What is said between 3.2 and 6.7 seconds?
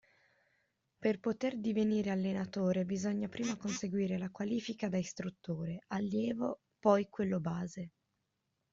prima conseguire la qualifica da istruttore (allievo,